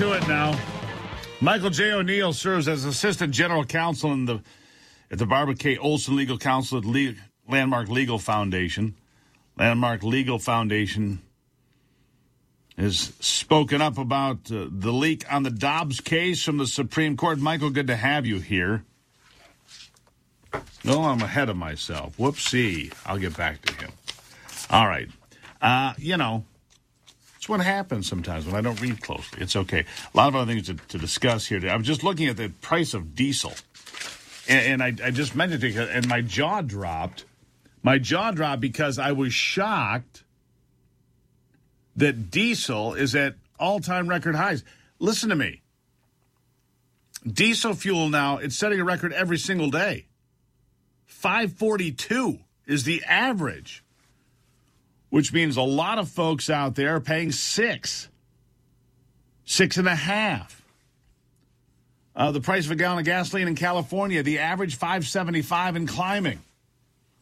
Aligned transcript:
it 0.00 0.26
now. 0.28 0.58
Michael 1.40 1.70
J. 1.70 1.92
O'Neill 1.92 2.32
serves 2.32 2.66
as 2.66 2.84
Assistant 2.84 3.32
General 3.32 3.64
Counsel 3.64 4.12
in 4.12 4.24
the 4.24 4.40
at 5.10 5.18
the 5.18 5.26
Barbara 5.26 5.54
K. 5.54 5.76
Olson 5.76 6.16
Legal 6.16 6.36
Counsel 6.36 6.78
at 6.78 6.84
Le- 6.84 7.14
Landmark 7.48 7.88
Legal 7.88 8.18
Foundation. 8.18 8.96
Landmark 9.56 10.02
Legal 10.02 10.38
Foundation 10.38 11.20
has 12.76 13.12
spoken 13.20 13.80
up 13.80 13.98
about 13.98 14.50
uh, 14.50 14.66
the 14.68 14.92
leak 14.92 15.30
on 15.32 15.44
the 15.44 15.50
Dobbs 15.50 16.00
case 16.00 16.42
from 16.42 16.58
the 16.58 16.66
Supreme 16.66 17.16
Court. 17.16 17.38
Michael, 17.38 17.70
good 17.70 17.86
to 17.86 17.96
have 17.96 18.26
you 18.26 18.40
here. 18.40 18.84
No, 20.82 21.04
I'm 21.04 21.20
ahead 21.20 21.48
of 21.48 21.56
myself. 21.56 22.16
Whoopsie. 22.16 22.92
I'll 23.06 23.18
get 23.18 23.36
back 23.36 23.62
to 23.62 23.74
him. 23.74 23.92
All 24.70 24.88
right. 24.88 25.08
Uh, 25.62 25.94
you 25.98 26.16
know, 26.16 26.44
it's 27.44 27.48
what 27.50 27.60
happens 27.60 28.08
sometimes 28.08 28.46
when 28.46 28.54
I 28.54 28.62
don't 28.62 28.80
read 28.80 29.02
closely. 29.02 29.42
It's 29.42 29.54
okay. 29.54 29.80
A 30.14 30.16
lot 30.16 30.28
of 30.28 30.34
other 30.34 30.50
things 30.50 30.66
to, 30.68 30.76
to 30.76 30.96
discuss 30.96 31.44
here. 31.44 31.60
I'm 31.68 31.82
just 31.82 32.02
looking 32.02 32.28
at 32.28 32.38
the 32.38 32.48
price 32.48 32.94
of 32.94 33.14
diesel. 33.14 33.52
And, 34.48 34.82
and 34.82 34.82
I, 34.82 35.06
I 35.06 35.10
just 35.10 35.36
mentioned 35.36 35.62
it, 35.62 35.76
and 35.76 36.08
my 36.08 36.22
jaw 36.22 36.62
dropped. 36.62 37.26
My 37.82 37.98
jaw 37.98 38.30
dropped 38.30 38.62
because 38.62 38.98
I 38.98 39.12
was 39.12 39.34
shocked 39.34 40.24
that 41.96 42.30
diesel 42.30 42.94
is 42.94 43.14
at 43.14 43.34
all 43.60 43.78
time 43.78 44.08
record 44.08 44.36
highs. 44.36 44.64
Listen 44.98 45.28
to 45.28 45.36
me. 45.36 45.60
Diesel 47.30 47.74
fuel 47.74 48.08
now, 48.08 48.38
it's 48.38 48.56
setting 48.56 48.80
a 48.80 48.84
record 48.84 49.12
every 49.12 49.36
single 49.36 49.68
day. 49.68 50.06
542 51.04 52.38
is 52.66 52.84
the 52.84 53.04
average, 53.04 53.83
which 55.14 55.32
means 55.32 55.56
a 55.56 55.62
lot 55.62 55.98
of 55.98 56.08
folks 56.08 56.50
out 56.50 56.74
there 56.74 56.96
are 56.96 57.00
paying 57.00 57.30
six, 57.30 58.08
six 59.44 59.76
and 59.76 59.86
a 59.86 59.94
half. 59.94 60.60
Uh, 62.16 62.32
the 62.32 62.40
price 62.40 62.64
of 62.66 62.72
a 62.72 62.74
gallon 62.74 62.98
of 62.98 63.04
gasoline 63.04 63.46
in 63.46 63.54
California, 63.54 64.24
the 64.24 64.40
average 64.40 64.74
575 64.74 65.76
and 65.76 65.88
climbing, 65.88 66.40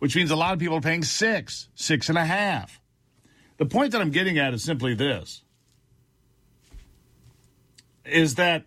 which 0.00 0.14
means 0.14 0.30
a 0.30 0.36
lot 0.36 0.52
of 0.52 0.58
people 0.58 0.76
are 0.76 0.82
paying 0.82 1.02
six, 1.02 1.70
six 1.76 2.10
and 2.10 2.18
a 2.18 2.26
half. 2.26 2.78
The 3.56 3.64
point 3.64 3.92
that 3.92 4.02
I'm 4.02 4.10
getting 4.10 4.36
at 4.36 4.52
is 4.52 4.62
simply 4.62 4.92
this 4.92 5.42
is 8.04 8.34
that 8.34 8.64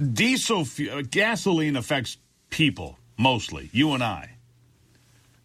diesel 0.00 0.64
fuel, 0.64 1.02
gasoline 1.02 1.74
affects 1.74 2.16
people 2.48 2.96
mostly, 3.16 3.70
you 3.72 3.90
and 3.94 4.04
I. 4.04 4.37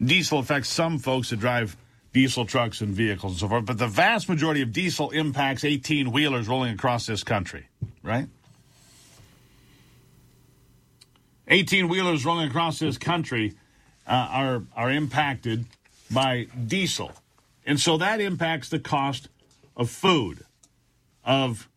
Diesel 0.02 0.40
affects 0.40 0.70
some 0.70 1.00
folks 1.00 1.30
that 1.30 1.40
drive 1.40 1.78
diesel 2.14 2.46
trucks 2.46 2.82
and 2.82 2.94
vehicles 2.94 3.34
and 3.34 3.40
so 3.40 3.48
forth, 3.48 3.66
but 3.66 3.78
the 3.78 3.88
vast 3.88 4.30
majority 4.30 4.62
of 4.62 4.72
diesel 4.72 5.10
impacts 5.10 5.64
18 5.64 6.12
wheelers 6.12 6.48
rolling 6.48 6.74
across 6.74 7.08
this 7.08 7.24
country, 7.24 7.68
right? 8.04 8.28
18 11.48 11.90
wheelers 11.90 12.24
rolling 12.24 12.48
across 12.48 12.80
this 12.80 12.98
country 12.98 13.54
uh, 14.08 14.28
are, 14.30 14.64
are 14.76 14.92
impacted 14.92 15.66
by 16.12 16.48
diesel. 16.68 17.12
And 17.66 17.80
so 17.80 17.98
that 17.98 18.22
impacts 18.22 18.70
the 18.70 18.80
cost 18.80 19.30
of 19.76 19.90
food, 19.90 20.44
of 21.26 21.68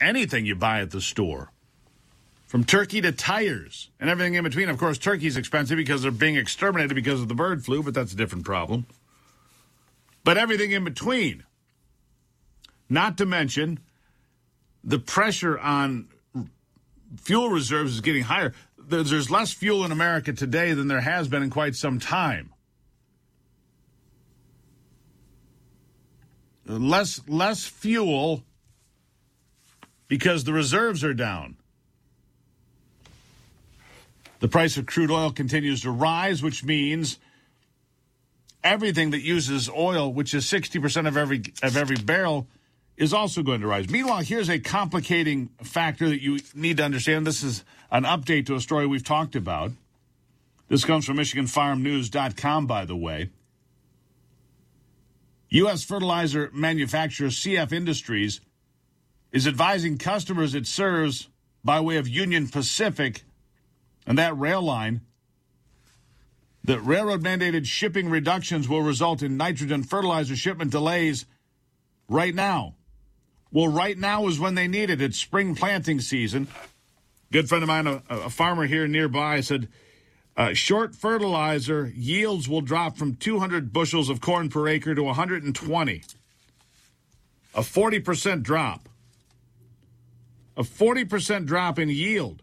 anything 0.00 0.44
you 0.44 0.54
buy 0.54 0.80
at 0.80 0.90
the 0.90 1.00
store, 1.00 1.50
from 2.48 2.64
turkey 2.64 3.00
to 3.02 3.12
tires 3.12 3.90
and 4.00 4.10
everything 4.10 4.34
in 4.34 4.42
between. 4.42 4.68
Of 4.68 4.78
course, 4.78 4.98
turkey's 4.98 5.36
expensive 5.36 5.76
because 5.76 6.02
they're 6.02 6.10
being 6.10 6.36
exterminated 6.36 6.94
because 6.94 7.20
of 7.20 7.28
the 7.28 7.34
bird 7.34 7.64
flu, 7.64 7.82
but 7.82 7.94
that's 7.94 8.12
a 8.12 8.16
different 8.16 8.44
problem. 8.44 8.86
But 10.24 10.38
everything 10.38 10.72
in 10.72 10.82
between. 10.82 11.44
Not 12.88 13.18
to 13.18 13.26
mention 13.26 13.78
the 14.82 14.98
pressure 14.98 15.58
on 15.58 16.08
fuel 17.20 17.50
reserves 17.50 17.94
is 17.94 18.00
getting 18.00 18.22
higher. 18.22 18.54
There's 18.78 19.30
less 19.30 19.52
fuel 19.52 19.84
in 19.84 19.92
America 19.92 20.32
today 20.32 20.72
than 20.72 20.88
there 20.88 21.02
has 21.02 21.28
been 21.28 21.42
in 21.42 21.50
quite 21.50 21.76
some 21.76 22.00
time. 22.00 22.54
less 26.68 27.20
less 27.26 27.64
fuel 27.64 28.42
because 30.06 30.44
the 30.44 30.52
reserves 30.52 31.02
are 31.02 31.14
down. 31.14 31.56
The 34.40 34.48
price 34.48 34.76
of 34.76 34.86
crude 34.86 35.10
oil 35.10 35.30
continues 35.30 35.82
to 35.82 35.90
rise, 35.90 36.42
which 36.42 36.64
means 36.64 37.18
everything 38.62 39.10
that 39.10 39.20
uses 39.20 39.68
oil, 39.68 40.12
which 40.12 40.34
is 40.34 40.44
60% 40.44 41.08
of 41.08 41.16
every 41.16 41.42
of 41.62 41.76
every 41.76 41.96
barrel, 41.96 42.46
is 42.96 43.12
also 43.12 43.42
going 43.42 43.60
to 43.60 43.66
rise. 43.66 43.88
Meanwhile, 43.88 44.22
here's 44.22 44.48
a 44.48 44.58
complicating 44.58 45.50
factor 45.62 46.08
that 46.08 46.20
you 46.20 46.38
need 46.54 46.76
to 46.78 46.84
understand. 46.84 47.26
This 47.26 47.42
is 47.42 47.64
an 47.90 48.04
update 48.04 48.46
to 48.46 48.54
a 48.54 48.60
story 48.60 48.86
we've 48.86 49.04
talked 49.04 49.36
about. 49.36 49.72
This 50.68 50.84
comes 50.84 51.06
from 51.06 51.16
MichiganFarmNews.com, 51.16 52.66
by 52.66 52.84
the 52.84 52.96
way. 52.96 53.30
U.S. 55.50 55.82
fertilizer 55.82 56.50
manufacturer 56.52 57.28
CF 57.28 57.72
Industries 57.72 58.40
is 59.32 59.46
advising 59.46 59.96
customers 59.96 60.54
it 60.54 60.66
serves 60.66 61.28
by 61.64 61.80
way 61.80 61.96
of 61.96 62.06
Union 62.06 62.48
Pacific 62.48 63.22
and 64.08 64.18
that 64.18 64.36
rail 64.36 64.62
line 64.62 65.02
that 66.64 66.80
railroad 66.80 67.22
mandated 67.22 67.66
shipping 67.66 68.10
reductions 68.10 68.68
will 68.68 68.82
result 68.82 69.22
in 69.22 69.36
nitrogen 69.36 69.82
fertilizer 69.82 70.34
shipment 70.34 70.70
delays 70.70 71.24
right 72.08 72.34
now. 72.34 72.74
Well, 73.50 73.68
right 73.68 73.96
now 73.96 74.26
is 74.26 74.40
when 74.40 74.54
they 74.54 74.66
need 74.66 74.90
it. 74.90 75.00
It's 75.00 75.18
spring 75.18 75.54
planting 75.54 76.00
season. 76.00 76.48
Good 77.32 77.48
friend 77.48 77.62
of 77.62 77.68
mine, 77.68 77.86
a, 77.86 78.02
a 78.08 78.30
farmer 78.30 78.66
here 78.66 78.88
nearby, 78.88 79.40
said 79.40 79.68
uh, 80.36 80.52
short 80.54 80.94
fertilizer 80.94 81.92
yields 81.94 82.48
will 82.48 82.60
drop 82.60 82.96
from 82.96 83.14
200 83.14 83.72
bushels 83.72 84.08
of 84.08 84.20
corn 84.20 84.48
per 84.48 84.68
acre 84.68 84.94
to 84.94 85.02
120. 85.02 86.02
A 87.54 87.60
40% 87.60 88.42
drop. 88.42 88.88
A 90.56 90.62
40% 90.62 91.46
drop 91.46 91.78
in 91.78 91.88
yield. 91.88 92.42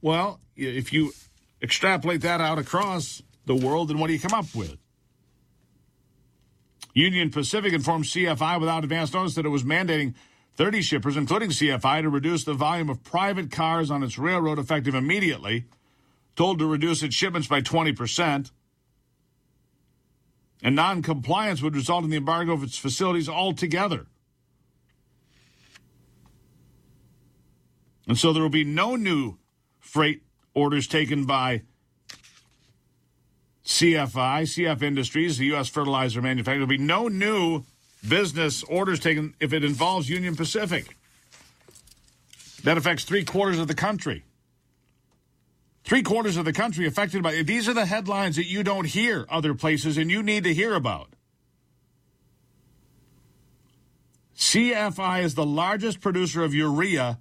Well, 0.00 0.40
if 0.58 0.92
you 0.92 1.12
extrapolate 1.62 2.20
that 2.22 2.40
out 2.40 2.58
across 2.58 3.22
the 3.46 3.54
world, 3.54 3.88
then 3.88 3.98
what 3.98 4.08
do 4.08 4.12
you 4.12 4.20
come 4.20 4.34
up 4.34 4.54
with? 4.54 4.76
Union 6.94 7.30
Pacific 7.30 7.72
informed 7.72 8.04
CFI 8.04 8.58
without 8.58 8.82
advance 8.82 9.14
notice 9.14 9.36
that 9.36 9.46
it 9.46 9.50
was 9.50 9.62
mandating 9.62 10.14
30 10.56 10.82
shippers, 10.82 11.16
including 11.16 11.50
CFI, 11.50 12.02
to 12.02 12.08
reduce 12.08 12.42
the 12.44 12.54
volume 12.54 12.90
of 12.90 13.04
private 13.04 13.50
cars 13.50 13.90
on 13.90 14.02
its 14.02 14.18
railroad 14.18 14.58
effective 14.58 14.94
immediately 14.94 15.66
told 16.34 16.58
to 16.58 16.66
reduce 16.66 17.02
its 17.02 17.14
shipments 17.14 17.48
by 17.48 17.60
20%. 17.60 18.50
And 20.62 20.74
noncompliance 20.74 21.62
would 21.62 21.76
result 21.76 22.02
in 22.02 22.10
the 22.10 22.16
embargo 22.16 22.52
of 22.52 22.64
its 22.64 22.76
facilities 22.76 23.28
altogether. 23.28 24.06
And 28.08 28.18
so 28.18 28.32
there 28.32 28.42
will 28.42 28.50
be 28.50 28.64
no 28.64 28.96
new 28.96 29.38
freight 29.78 30.22
orders 30.58 30.86
taken 30.86 31.24
by 31.24 31.62
CFI, 33.64 34.42
CF 34.42 34.82
Industries, 34.82 35.38
the 35.38 35.46
U.S. 35.46 35.68
fertilizer 35.68 36.20
manufacturer. 36.22 36.60
There 36.60 36.66
will 36.66 36.66
be 36.66 36.78
no 36.78 37.08
new 37.08 37.64
business 38.06 38.62
orders 38.64 38.98
taken 38.98 39.34
if 39.40 39.52
it 39.52 39.62
involves 39.62 40.08
Union 40.08 40.36
Pacific. 40.36 40.96
That 42.64 42.76
affects 42.76 43.04
three 43.04 43.24
quarters 43.24 43.58
of 43.58 43.68
the 43.68 43.74
country. 43.74 44.24
Three 45.84 46.02
quarters 46.02 46.36
of 46.36 46.44
the 46.44 46.52
country 46.52 46.86
affected 46.86 47.22
by 47.22 47.42
these 47.42 47.68
are 47.68 47.74
the 47.74 47.86
headlines 47.86 48.36
that 48.36 48.46
you 48.46 48.62
don't 48.62 48.84
hear 48.84 49.26
other 49.30 49.54
places 49.54 49.96
and 49.96 50.10
you 50.10 50.22
need 50.22 50.44
to 50.44 50.52
hear 50.52 50.74
about. 50.74 51.08
CFI 54.36 55.22
is 55.22 55.34
the 55.34 55.46
largest 55.46 56.00
producer 56.00 56.42
of 56.42 56.54
urea, 56.54 57.18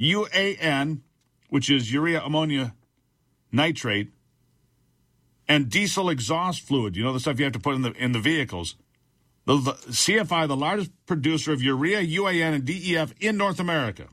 UAN, 0.00 1.00
which 1.52 1.68
is 1.68 1.92
urea 1.92 2.22
ammonia 2.22 2.72
nitrate, 3.52 4.08
and 5.46 5.68
diesel 5.68 6.08
exhaust 6.08 6.62
fluid. 6.62 6.96
You 6.96 7.04
know 7.04 7.12
the 7.12 7.20
stuff 7.20 7.38
you 7.38 7.44
have 7.44 7.52
to 7.52 7.60
put 7.60 7.74
in 7.74 7.82
the 7.82 7.92
in 7.92 8.12
the 8.12 8.20
vehicles. 8.20 8.74
The, 9.44 9.58
the 9.58 9.72
CFI, 9.72 10.48
the 10.48 10.56
largest 10.56 10.92
producer 11.04 11.52
of 11.52 11.60
urea, 11.60 12.00
UAN, 12.00 12.54
and 12.54 12.64
DEF 12.64 13.12
in 13.20 13.36
North 13.36 13.60
America. 13.60 14.06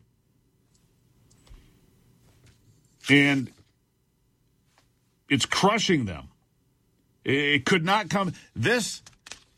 And 3.09 3.49
it's 5.29 5.45
crushing 5.45 6.03
them. 6.03 6.27
It 7.23 7.65
could 7.65 7.85
not 7.85 8.09
come, 8.09 8.33
this 8.53 9.01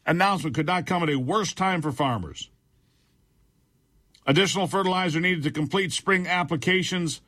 announcement 0.05 0.55
could 0.55 0.67
not 0.67 0.85
come 0.85 1.01
at 1.01 1.09
a 1.09 1.15
worse 1.15 1.53
time 1.53 1.81
for 1.81 1.91
farmers. 1.91 2.49
Additional 4.27 4.67
fertilizer 4.67 5.19
needed 5.19 5.43
to 5.43 5.51
complete 5.51 5.93
spring 5.93 6.27
applications 6.27 7.21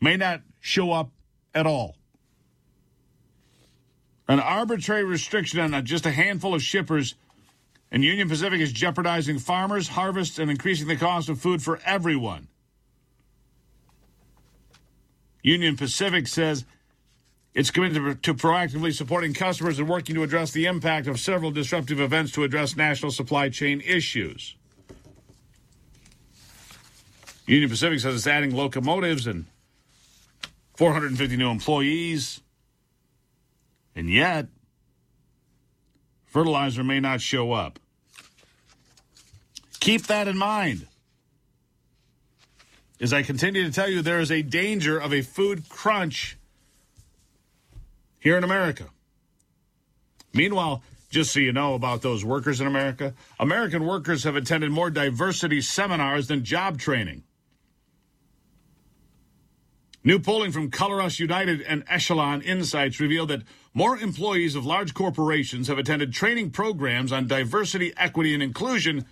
may 0.00 0.16
not 0.16 0.42
show 0.60 0.92
up 0.92 1.10
at 1.54 1.66
all. 1.66 1.96
An 4.28 4.40
arbitrary 4.40 5.04
restriction 5.04 5.60
on 5.74 5.84
just 5.84 6.06
a 6.06 6.10
handful 6.10 6.54
of 6.54 6.62
shippers 6.62 7.14
And 7.90 8.02
Union 8.02 8.28
Pacific 8.28 8.60
is 8.60 8.72
jeopardizing 8.72 9.38
farmers, 9.38 9.88
harvests, 9.88 10.38
and 10.38 10.50
increasing 10.50 10.88
the 10.88 10.96
cost 10.96 11.28
of 11.28 11.40
food 11.40 11.62
for 11.62 11.80
everyone. 11.84 12.48
Union 15.42 15.76
Pacific 15.76 16.26
says 16.26 16.64
it's 17.54 17.70
committed 17.70 18.22
to, 18.24 18.34
proactively 18.34 18.92
supporting 18.92 19.32
customers 19.32 19.78
and 19.78 19.88
working 19.88 20.16
to 20.16 20.24
address 20.24 20.50
the 20.50 20.66
impact 20.66 21.06
of 21.06 21.20
several 21.20 21.50
disruptive 21.52 22.00
events 22.00 22.32
to 22.32 22.42
address 22.42 22.76
national 22.76 23.12
supply 23.12 23.48
chain 23.48 23.80
issues. 23.80 24.56
Union 27.46 27.70
Pacific 27.70 28.00
says 28.00 28.16
it's 28.16 28.26
adding 28.26 28.54
locomotives 28.54 29.28
and 29.28 29.46
450 30.76 31.36
new 31.36 31.50
employees. 31.50 32.40
And 33.94 34.10
yet, 34.10 34.46
fertilizer 36.26 36.84
may 36.84 37.00
not 37.00 37.20
show 37.20 37.52
up. 37.52 37.78
Keep 39.80 40.06
that 40.08 40.28
in 40.28 40.36
mind. 40.36 40.86
As 43.00 43.12
I 43.12 43.22
continue 43.22 43.64
to 43.64 43.72
tell 43.72 43.88
you, 43.88 44.02
there 44.02 44.20
is 44.20 44.30
a 44.30 44.42
danger 44.42 44.98
of 44.98 45.12
a 45.12 45.22
food 45.22 45.68
crunch 45.68 46.36
here 48.18 48.36
in 48.36 48.44
America. 48.44 48.86
Meanwhile, 50.32 50.82
just 51.10 51.32
so 51.32 51.40
you 51.40 51.52
know 51.52 51.74
about 51.74 52.02
those 52.02 52.24
workers 52.24 52.60
in 52.60 52.66
America, 52.66 53.14
American 53.38 53.86
workers 53.86 54.24
have 54.24 54.36
attended 54.36 54.70
more 54.70 54.90
diversity 54.90 55.60
seminars 55.60 56.28
than 56.28 56.44
job 56.44 56.78
training. 56.78 57.22
New 60.06 60.20
polling 60.20 60.52
from 60.52 60.70
Color 60.70 61.08
United 61.18 61.62
and 61.62 61.82
Echelon 61.88 62.40
Insights 62.40 63.00
revealed 63.00 63.30
that 63.30 63.42
more 63.74 63.98
employees 63.98 64.54
of 64.54 64.64
large 64.64 64.94
corporations 64.94 65.66
have 65.66 65.78
attended 65.78 66.12
training 66.12 66.52
programs 66.52 67.10
on 67.10 67.26
diversity, 67.26 67.92
equity, 67.96 68.32
and 68.32 68.40
inclusion 68.40 69.04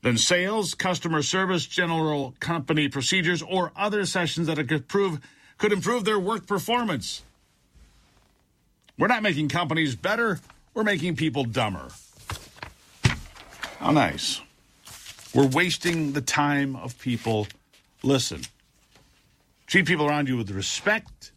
than 0.00 0.18
sales, 0.18 0.74
customer 0.74 1.22
service, 1.22 1.64
general 1.64 2.34
company 2.40 2.88
procedures, 2.88 3.40
or 3.40 3.70
other 3.76 4.04
sessions 4.04 4.48
that 4.48 4.56
could, 4.66 4.88
prove, 4.88 5.20
could 5.58 5.70
improve 5.70 6.04
their 6.04 6.18
work 6.18 6.44
performance. 6.44 7.22
We're 8.98 9.06
not 9.06 9.22
making 9.22 9.48
companies 9.48 9.94
better, 9.94 10.40
we're 10.74 10.82
making 10.82 11.14
people 11.14 11.44
dumber. 11.44 11.86
How 13.78 13.92
nice. 13.92 14.40
We're 15.32 15.46
wasting 15.46 16.14
the 16.14 16.20
time 16.20 16.74
of 16.74 16.98
people. 16.98 17.46
Listen. 18.02 18.42
Treat 19.72 19.86
people 19.86 20.06
around 20.06 20.28
you 20.28 20.36
with 20.36 20.50
respect, 20.50 21.32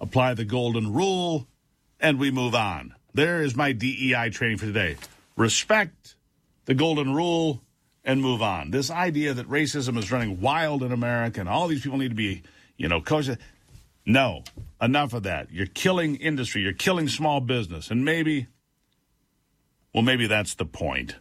apply 0.00 0.34
the 0.34 0.44
golden 0.44 0.92
rule, 0.92 1.48
and 1.98 2.16
we 2.16 2.30
move 2.30 2.54
on. 2.54 2.94
There 3.14 3.42
is 3.42 3.56
my 3.56 3.72
DEI 3.72 4.30
training 4.30 4.58
for 4.58 4.66
today. 4.66 4.94
Respect, 5.36 6.14
the 6.66 6.74
golden 6.74 7.12
rule, 7.16 7.64
and 8.04 8.22
move 8.22 8.42
on. 8.42 8.70
This 8.70 8.92
idea 8.92 9.34
that 9.34 9.48
racism 9.48 9.98
is 9.98 10.12
running 10.12 10.40
wild 10.40 10.84
in 10.84 10.92
America 10.92 11.40
and 11.40 11.48
all 11.48 11.66
these 11.66 11.82
people 11.82 11.98
need 11.98 12.10
to 12.10 12.14
be, 12.14 12.44
you 12.76 12.86
know, 12.86 13.00
coached. 13.00 13.36
No, 14.06 14.44
enough 14.80 15.12
of 15.12 15.24
that. 15.24 15.50
You're 15.50 15.66
killing 15.66 16.14
industry, 16.14 16.62
you're 16.62 16.72
killing 16.72 17.08
small 17.08 17.40
business, 17.40 17.90
and 17.90 18.04
maybe, 18.04 18.46
well, 19.92 20.04
maybe 20.04 20.28
that's 20.28 20.54
the 20.54 20.64
point. 20.64 21.16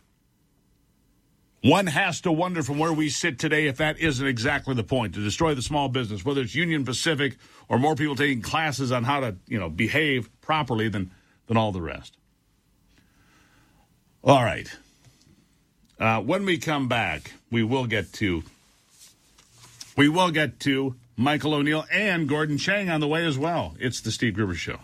One 1.64 1.88
has 1.88 2.22
to 2.22 2.32
wonder 2.32 2.62
from 2.62 2.78
where 2.78 2.94
we 2.94 3.10
sit 3.10 3.40
today 3.40 3.68
if 3.68 3.78
that 3.78 4.00
isn't 4.00 4.26
exactly 4.26 4.76
the 4.76 4.84
point 4.84 5.16
to 5.16 5.24
destroy 5.24 5.56
the 5.56 5.62
small 5.62 5.90
business, 5.90 6.24
whether 6.24 6.42
it's 6.42 6.54
Union 6.54 6.86
Pacific 6.86 7.38
or 7.68 7.80
more 7.80 7.96
people 7.96 8.16
taking 8.16 8.42
classes 8.42 8.92
on 8.92 9.04
how 9.04 9.20
to, 9.22 9.36
you 9.48 9.60
know, 9.60 9.70
behave 9.70 10.30
properly 10.42 10.88
than 10.88 11.12
than 11.48 11.58
all 11.58 11.72
the 11.72 11.82
rest. 11.82 12.18
All 14.24 14.44
right. 14.44 14.70
Uh, 16.00 16.22
when 16.22 16.46
we 16.46 16.58
come 16.58 16.88
back, 16.88 17.32
we 17.50 17.64
will 17.64 17.88
get 17.88 18.14
to 18.14 18.44
we 19.96 20.08
will 20.08 20.30
get 20.30 20.60
to 20.62 20.96
Michael 21.16 21.56
O'Neill 21.56 21.86
and 21.92 22.30
Gordon 22.30 22.60
Chang 22.60 22.90
on 22.90 23.00
the 23.00 23.08
way 23.08 23.26
as 23.26 23.38
well. 23.38 23.76
It's 23.80 24.00
the 24.00 24.12
Steve 24.12 24.36
Gruber 24.36 24.54
Show. 24.54 24.80